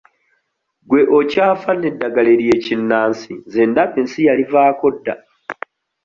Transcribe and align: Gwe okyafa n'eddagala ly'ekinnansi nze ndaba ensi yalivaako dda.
Gwe 0.87 1.01
okyafa 1.17 1.71
n'eddagala 1.75 2.31
ly'ekinnansi 2.41 3.31
nze 3.47 3.63
ndaba 3.69 3.95
ensi 4.01 4.19
yalivaako 4.27 4.85
dda. 4.95 5.13